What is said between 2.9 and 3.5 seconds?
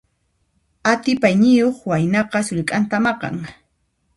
maqan.